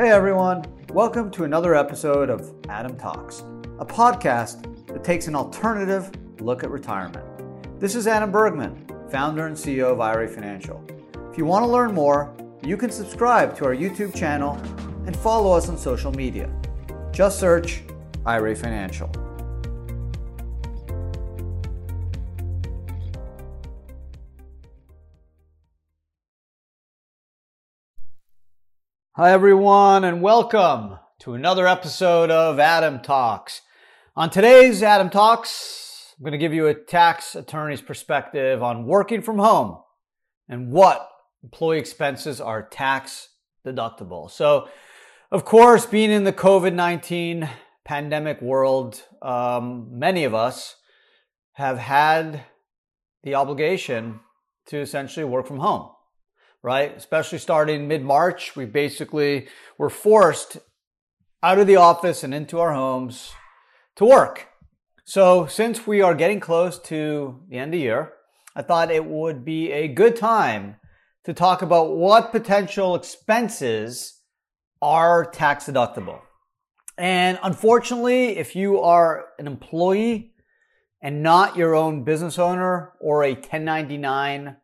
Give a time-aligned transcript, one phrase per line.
[0.00, 3.40] Hey everyone, welcome to another episode of Adam Talks,
[3.78, 6.10] a podcast that takes an alternative
[6.40, 7.26] look at retirement.
[7.78, 10.82] This is Adam Bergman, founder and CEO of IRA Financial.
[11.30, 14.54] If you want to learn more, you can subscribe to our YouTube channel
[15.04, 16.50] and follow us on social media.
[17.12, 17.82] Just search
[18.24, 19.12] IRA Financial.
[29.20, 33.60] Hi, everyone, and welcome to another episode of Adam Talks.
[34.16, 39.20] On today's Adam Talks, I'm going to give you a tax attorney's perspective on working
[39.20, 39.82] from home
[40.48, 41.06] and what
[41.42, 43.28] employee expenses are tax
[43.62, 44.30] deductible.
[44.30, 44.70] So,
[45.30, 47.46] of course, being in the COVID 19
[47.84, 50.76] pandemic world, um, many of us
[51.52, 52.44] have had
[53.22, 54.20] the obligation
[54.68, 55.90] to essentially work from home
[56.62, 56.96] right?
[56.96, 60.58] Especially starting mid March, we basically were forced
[61.42, 63.32] out of the office and into our homes
[63.96, 64.48] to work.
[65.04, 68.12] So, since we are getting close to the end of the year,
[68.54, 70.76] I thought it would be a good time
[71.24, 74.20] to talk about what potential expenses
[74.82, 76.20] are tax deductible.
[76.96, 80.32] And unfortunately, if you are an employee
[81.02, 84.56] and not your own business owner or a 1099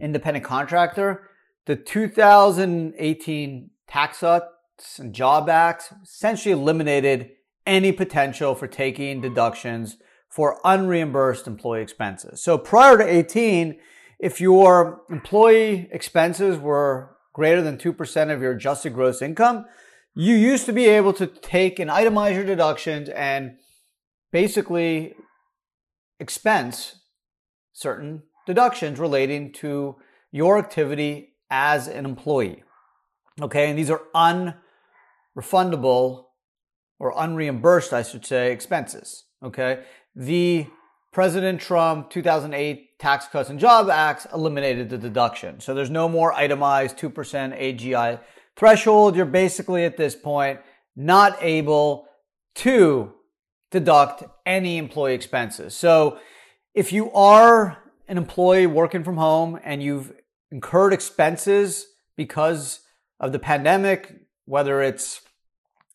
[0.00, 1.28] independent contractor,
[1.66, 7.30] the 2018 Tax Cuts and Job Act essentially eliminated
[7.66, 9.96] any potential for taking deductions
[10.28, 12.42] for unreimbursed employee expenses.
[12.42, 13.78] So prior to 18,
[14.18, 19.64] if your employee expenses were greater than 2% of your adjusted gross income,
[20.14, 23.56] you used to be able to take and itemize your deductions and
[24.32, 25.14] basically
[26.20, 26.96] expense
[27.72, 29.96] certain deductions relating to
[30.30, 32.64] your activity as an employee.
[33.40, 34.02] Okay, and these are
[35.36, 36.24] unrefundable
[36.98, 39.26] or unreimbursed, I should say, expenses.
[39.40, 39.84] Okay,
[40.16, 40.66] the
[41.12, 45.60] President Trump 2008 Tax Cuts and Job Act eliminated the deduction.
[45.60, 48.18] So there's no more itemized 2% AGI
[48.56, 49.14] threshold.
[49.14, 50.58] You're basically at this point
[50.96, 52.08] not able
[52.56, 53.12] to
[53.70, 55.74] deduct any employee expenses.
[55.74, 56.18] So
[56.74, 57.78] if you are
[58.08, 60.12] an employee working from home and you've
[60.50, 62.80] incurred expenses because
[63.20, 65.20] of the pandemic, whether it's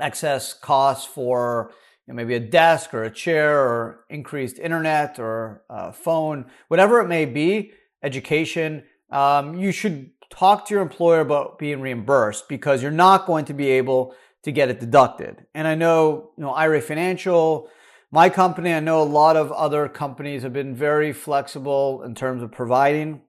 [0.00, 1.72] excess costs for
[2.06, 7.00] you know, maybe a desk or a chair or increased internet or a phone, whatever
[7.00, 12.82] it may be, education, um, you should talk to your employer about being reimbursed because
[12.82, 15.46] you're not going to be able to get it deducted.
[15.54, 17.68] And I know, you know, IRA Financial,
[18.12, 22.42] my company, I know a lot of other companies have been very flexible in terms
[22.42, 23.22] of providing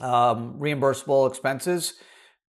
[0.00, 1.94] um, reimbursable expenses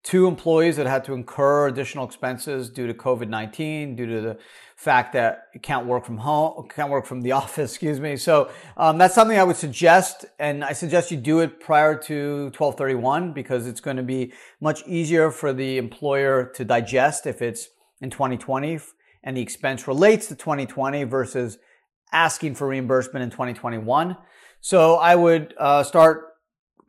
[0.01, 4.37] to employees that had to incur additional expenses due to COVID 19, due to the
[4.75, 8.15] fact that you can't work from home, can't work from the office, excuse me.
[8.15, 12.45] So um, that's something I would suggest, and I suggest you do it prior to
[12.57, 17.67] 1231 because it's going to be much easier for the employer to digest if it's
[17.99, 18.79] in 2020
[19.23, 21.57] and the expense relates to 2020 versus
[22.13, 24.17] asking for reimbursement in 2021.
[24.61, 26.28] So I would uh, start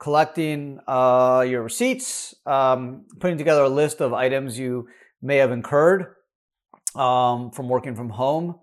[0.00, 4.88] collecting uh, your receipts, um, putting together a list of items you
[5.22, 6.16] may have incurred
[6.97, 8.59] um, from working from home,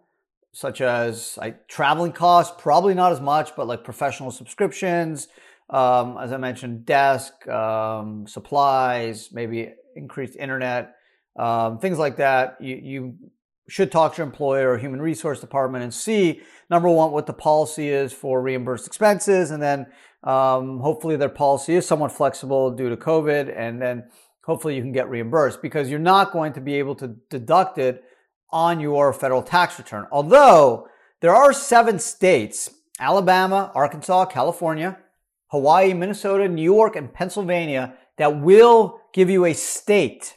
[0.52, 1.38] such as
[1.68, 5.28] traveling costs, probably not as much, but like professional subscriptions,
[5.70, 10.96] um, as I mentioned, desk, um, supplies, maybe increased internet,
[11.38, 12.58] um, things like that.
[12.60, 13.16] You, you
[13.70, 17.34] should talk to your employer or human resource department and see number one what the
[17.34, 19.86] policy is for reimbursed expenses and then
[20.24, 24.04] um, hopefully their policy is somewhat flexible due to covid and then
[24.46, 28.04] hopefully you can get reimbursed because you're not going to be able to deduct it
[28.50, 30.08] on your federal tax return.
[30.10, 30.88] Although
[31.20, 34.98] there are seven states alabama arkansas california
[35.48, 40.37] hawaii minnesota new york and pennsylvania that will give you a state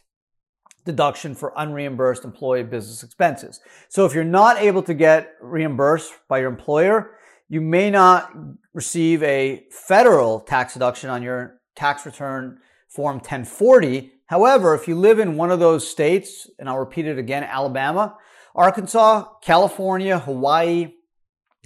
[0.84, 3.60] deduction for unreimbursed employee business expenses.
[3.88, 7.12] So if you're not able to get reimbursed by your employer,
[7.48, 8.32] you may not
[8.72, 14.12] receive a federal tax deduction on your tax return form 1040.
[14.26, 18.16] However, if you live in one of those states, and I'll repeat it again, Alabama,
[18.54, 20.92] Arkansas, California, Hawaii,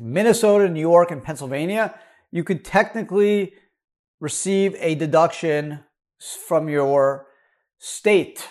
[0.01, 1.95] Minnesota, New York, and Pennsylvania,
[2.31, 3.53] you could technically
[4.21, 5.81] receive a deduction
[6.19, 7.27] from your
[7.79, 8.49] state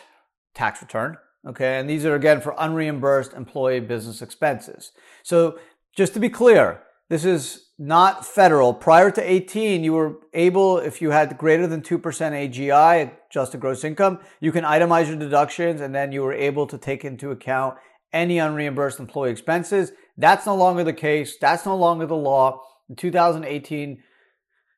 [0.53, 1.17] tax return.
[1.47, 1.79] Okay.
[1.79, 4.91] And these are again for unreimbursed employee business expenses.
[5.23, 5.59] So
[5.95, 8.73] just to be clear, this is not federal.
[8.73, 13.83] Prior to 18, you were able, if you had greater than 2% AGI, adjusted gross
[13.83, 17.77] income, you can itemize your deductions and then you were able to take into account
[18.13, 19.91] any unreimbursed employee expenses.
[20.17, 21.37] That's no longer the case.
[21.41, 22.61] That's no longer the law.
[22.89, 24.01] In 2018,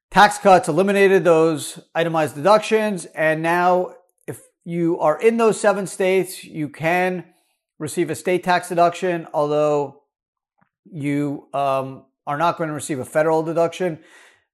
[0.10, 3.06] tax cuts eliminated those itemized deductions.
[3.06, 3.96] And now,
[4.66, 7.24] you are in those seven states, you can
[7.78, 10.02] receive a state tax deduction, although
[10.92, 14.00] you um, are not going to receive a federal deduction.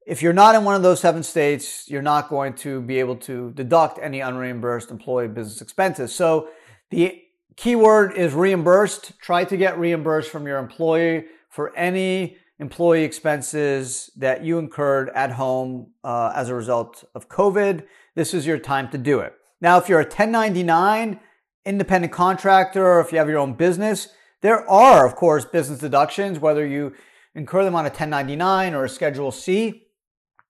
[0.05, 3.15] If you're not in one of those seven states, you're not going to be able
[3.17, 6.13] to deduct any unreimbursed employee business expenses.
[6.13, 6.49] So
[6.89, 7.21] the
[7.55, 9.19] keyword is reimbursed.
[9.19, 15.31] Try to get reimbursed from your employee for any employee expenses that you incurred at
[15.31, 17.85] home uh, as a result of COVID.
[18.15, 19.33] This is your time to do it.
[19.61, 21.19] Now, if you're a 1099
[21.65, 24.09] independent contractor or if you have your own business,
[24.41, 26.93] there are, of course, business deductions, whether you
[27.35, 29.87] incur them on a 1099 or a Schedule C,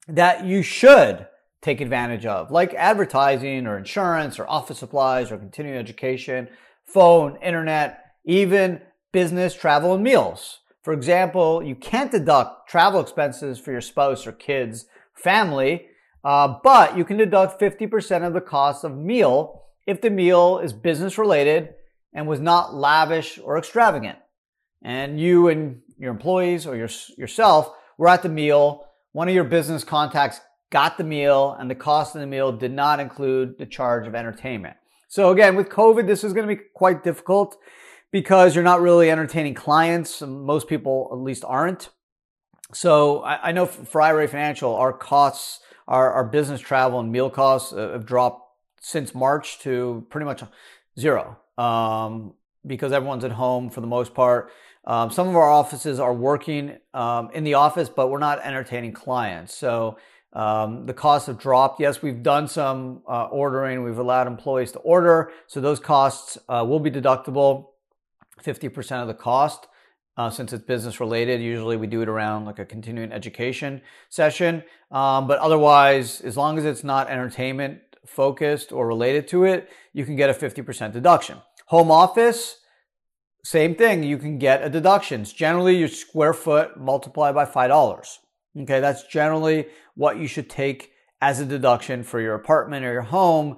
[0.08, 1.28] that you should
[1.62, 6.48] take advantage of, like advertising or insurance or office supplies or continuing education,
[6.86, 8.81] phone, internet, even
[9.12, 10.60] business, travel, and meals.
[10.81, 15.88] For example, you can't deduct travel expenses for your spouse or kids, family,
[16.24, 20.74] uh, but you can deduct 50% of the cost of meal if the meal is
[20.74, 21.74] business related
[22.14, 24.18] and was not lavish or extravagant.
[24.84, 28.86] And you and your employees or your, yourself were at the meal.
[29.12, 30.42] One of your business contacts
[30.72, 34.16] got the meal and the cost of the meal did not include the charge of
[34.16, 34.78] entertainment.
[35.08, 37.58] So again, with COVID, this is going to be quite difficult
[38.12, 40.22] because you're not really entertaining clients.
[40.22, 41.90] Most people at least aren't.
[42.74, 47.30] So I, I know for IRA Financial, our costs, our, our business travel and meal
[47.30, 48.48] costs uh, have dropped
[48.81, 50.44] since March to pretty much
[51.00, 52.33] zero um,
[52.66, 54.51] because everyone's at home for the most part.
[54.86, 58.94] Um, some of our offices are working um, in the office, but we're not entertaining
[58.94, 59.54] clients.
[59.54, 59.98] So
[60.33, 61.80] um, the costs have dropped.
[61.80, 63.84] Yes, we've done some uh, ordering.
[63.84, 65.31] We've allowed employees to order.
[65.48, 67.68] So those costs uh, will be deductible,
[68.44, 69.68] 50% of the cost.
[70.18, 74.62] Uh, since it's business related, usually we do it around like a continuing education session.
[74.92, 80.06] Um, but otherwise, as long as it's not entertainment focused or related to it, you
[80.06, 81.38] can get a 50% deduction.
[81.68, 82.58] Home office,
[83.44, 84.04] same thing.
[84.04, 85.22] You can get a deduction.
[85.22, 88.18] It's generally your square foot multiplied by $5.
[88.62, 88.80] Okay.
[88.80, 90.92] That's generally what you should take
[91.22, 93.58] as a deduction for your apartment or your home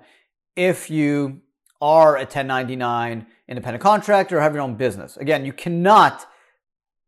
[0.56, 1.42] if you
[1.82, 5.18] are a 1099 independent contractor or have your own business.
[5.18, 6.26] Again, you cannot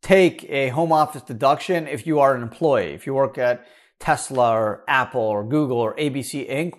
[0.05, 2.93] take a home office deduction if you are an employee.
[2.93, 3.65] If you work at
[3.99, 6.73] Tesla or Apple or Google or ABC Inc.,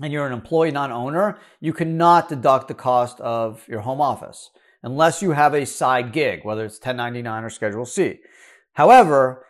[0.00, 4.50] and you're an employee, not owner, you cannot deduct the cost of your home office
[4.82, 8.20] unless you have a side gig, whether it's 1099 or Schedule C.
[8.72, 9.44] However,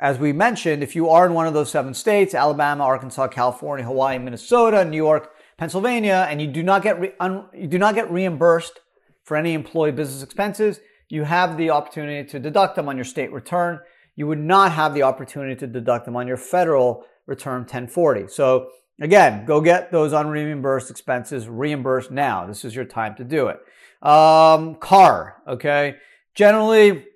[0.00, 3.84] as we mentioned, if you are in one of those seven states, Alabama, Arkansas, California,
[3.84, 7.94] Hawaii, Minnesota, New York, Pennsylvania, and you do not get re- un- you do not
[7.94, 8.80] get reimbursed
[9.22, 10.80] for any employee business expenses,
[11.12, 13.80] you have the opportunity to deduct them on your state return.
[14.16, 18.28] You would not have the opportunity to deduct them on your federal return 1040.
[18.28, 18.70] So
[19.02, 22.46] Again, go get those unreimbursed expenses reimbursed now.
[22.46, 23.58] This is your time to do it.
[24.06, 25.96] Um, car, okay?
[26.36, 27.06] Generally,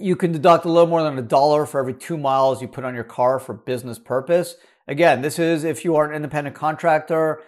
[0.00, 2.84] you can deduct a little more than a dollar for every two miles you put
[2.84, 4.56] on your car for business purpose.
[4.88, 7.42] Again, this is if you are an independent contractor,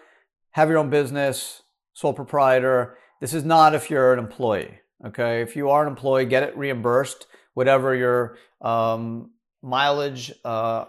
[0.52, 1.62] have your own business,
[1.92, 2.96] sole proprietor.
[3.20, 4.78] This is not if you're an employee.
[5.04, 5.42] Okay.
[5.42, 9.30] If you are an employee, get it reimbursed, whatever your um,
[9.62, 10.86] mileage uh,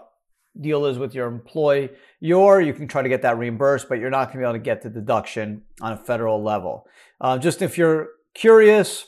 [0.60, 4.10] deal is with your employee, your you can try to get that reimbursed, but you're
[4.10, 6.86] not going to be able to get the deduction on a federal level.
[7.20, 9.06] Uh, just if you're curious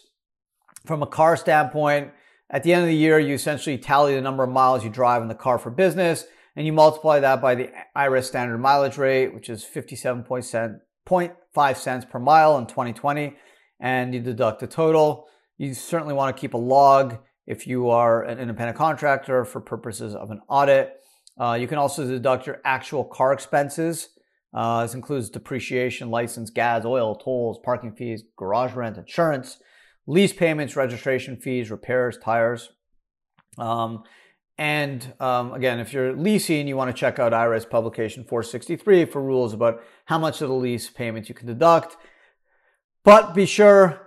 [0.85, 2.11] from a car standpoint,
[2.51, 5.23] at the end of the year, you essentially tally the number of miles you drive
[5.23, 6.27] in the car for business,
[6.57, 12.19] and you multiply that by the IRS standard mileage rate, which is 57.5 cents per
[12.19, 13.37] mile in 2020,
[13.81, 15.27] and you deduct the total.
[15.59, 20.15] You certainly want to keep a log if you are an independent contractor for purposes
[20.15, 20.93] of an audit.
[21.41, 24.11] Uh, you can also deduct your actual car expenses.
[24.53, 29.59] Uh, this includes depreciation, license, gas, oil, tolls, parking fees, garage rent, insurance,
[30.07, 32.71] lease payments, registration fees, repairs, tires.
[33.59, 34.03] Um,
[34.59, 39.23] and um, again, if you're leasing, you want to check out IRS publication 463 for
[39.23, 41.97] rules about how much of the lease payments you can deduct.
[43.03, 44.01] But be sure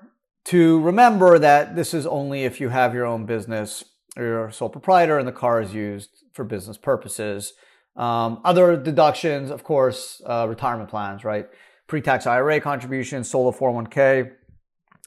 [0.46, 3.84] to remember that this is only if you have your own business
[4.16, 7.54] or you're a sole proprietor and the car is used for business purposes.
[7.96, 11.48] Um, other deductions, of course, uh, retirement plans, right?
[11.88, 14.32] Pre-tax IRA contributions, solo 401k,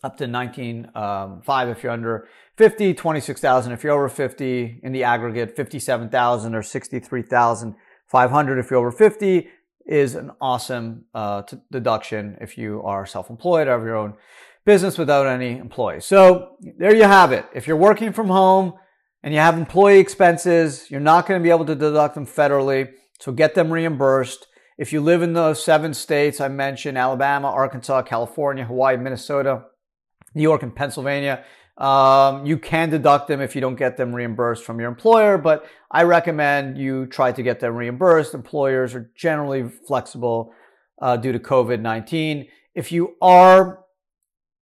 [0.02, 5.05] up to 19.5 um, if you're under 50, 26,000 if you're over 50 in the
[5.05, 9.49] aggregate, 57,000 or 63,500 if you're over 50
[9.87, 14.14] is an awesome uh, t- deduction if you are self-employed or have your own
[14.64, 16.05] business without any employees.
[16.05, 17.47] So there you have it.
[17.55, 18.75] If you're working from home
[19.23, 22.90] and you have employee expenses, you're not going to be able to deduct them federally.
[23.21, 24.47] So get them reimbursed.
[24.76, 29.64] If you live in those seven states I mentioned, Alabama, Arkansas, California, Hawaii, Minnesota,
[30.35, 31.45] New York, and Pennsylvania,
[31.78, 35.66] um, you can deduct them if you don't get them reimbursed from your employer, but
[35.90, 38.33] I recommend you try to get them reimbursed.
[38.33, 40.54] Employers are generally flexible
[41.02, 42.49] uh, due to COVID 19.
[42.75, 43.80] If you are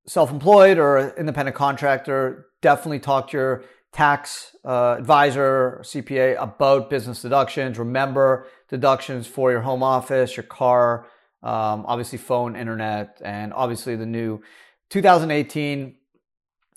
[0.06, 7.22] self employed or independent contractor, definitely talk to your tax uh, advisor, CPA about business
[7.22, 7.78] deductions.
[7.78, 11.06] Remember deductions for your home office, your car,
[11.44, 14.42] um, obviously phone, internet, and obviously the new
[14.90, 15.94] 2018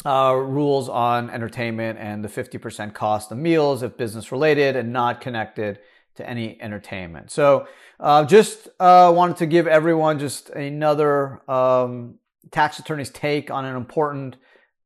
[0.06, 5.22] uh, rules on entertainment and the 50% cost of meals if business related and not
[5.22, 5.80] connected
[6.16, 7.32] to any entertainment.
[7.32, 7.68] So
[8.00, 12.16] uh, just uh, wanted to give everyone just another um,
[12.52, 14.38] tax attorney's take on an important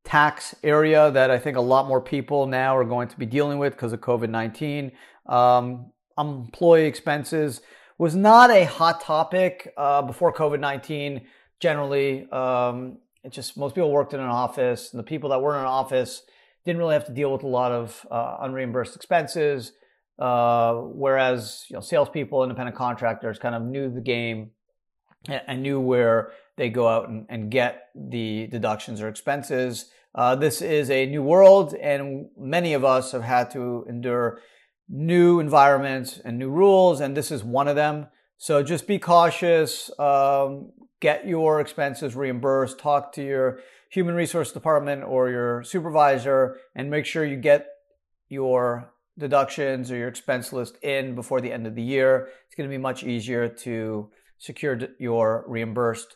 [0.03, 3.59] tax area that I think a lot more people now are going to be dealing
[3.59, 4.91] with because of COVID 19.
[5.27, 7.61] Um, employee expenses
[7.97, 11.21] was not a hot topic uh, before COVID 19.
[11.59, 15.53] Generally, um, it just most people worked in an office, and the people that were
[15.55, 16.23] in an office
[16.65, 19.73] didn't really have to deal with a lot of uh, unreimbursed expenses.
[20.19, 24.51] Uh, whereas you know, salespeople, independent contractors, kind of knew the game
[25.27, 29.89] and knew where they go out and, and get the deductions or expenses.
[30.13, 34.41] Uh, this is a new world, and many of us have had to endure
[34.89, 38.07] new environments and new rules, and this is one of them.
[38.37, 39.89] So just be cautious.
[39.97, 42.79] Um, get your expenses reimbursed.
[42.79, 47.67] Talk to your human resource department or your supervisor, and make sure you get
[48.29, 52.29] your deductions or your expense list in before the end of the year.
[52.45, 56.15] It's going to be much easier to secure your reimbursed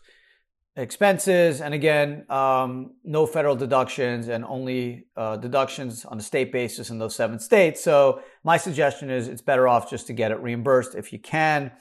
[0.78, 1.62] expenses.
[1.62, 7.00] And again, um, no federal deductions and only uh, deductions on a state basis in
[7.00, 7.84] those seven states.
[7.84, 11.72] So my suggestion is it's better off just to get it reimbursed if you can.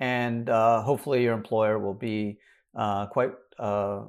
[0.00, 2.38] And uh, hopefully your employer will be
[2.74, 4.02] uh, quite uh,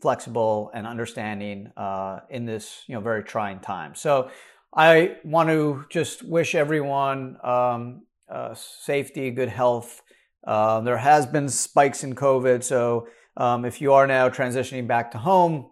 [0.00, 3.94] flexible and understanding uh, in this you know very trying time.
[3.94, 4.30] So
[4.74, 10.02] I want to just wish everyone um, uh, safety, good health.
[10.46, 15.18] there has been spikes in COVID, so um, if you are now transitioning back to
[15.18, 15.70] home,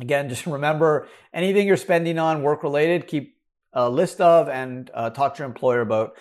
[0.00, 3.36] again, just remember anything you're spending on work related, keep
[3.72, 6.16] a list of and uh, talk to your employer about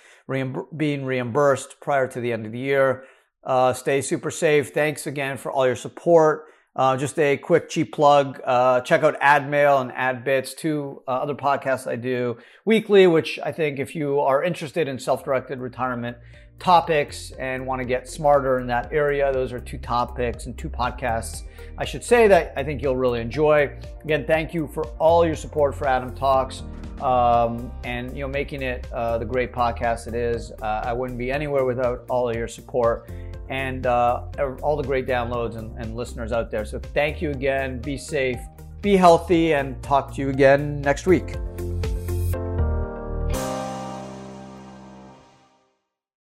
[0.75, 3.05] being reimbursed prior to the end of the year.
[3.45, 4.73] Uh, stay super safe.
[4.73, 6.45] Thanks again for all your support.
[6.75, 8.41] Uh, just a quick cheap plug.
[8.43, 13.51] Uh, check out AdMail and AdBits, two uh, other podcasts I do weekly, which I
[13.51, 16.17] think if you are interested in self-directed retirement
[16.59, 20.69] topics and want to get smarter in that area, those are two topics and two
[20.69, 21.43] podcasts
[21.77, 23.77] I should say that I think you'll really enjoy.
[24.03, 26.63] Again, thank you for all your support for Adam Talks
[27.01, 30.51] um, and you know making it uh, the great podcast it is.
[30.61, 33.09] Uh, I wouldn't be anywhere without all of your support
[33.49, 34.23] and uh,
[34.61, 36.65] all the great downloads and, and listeners out there.
[36.65, 37.79] So thank you again.
[37.79, 38.39] Be safe,
[38.81, 41.35] be healthy, and talk to you again next week.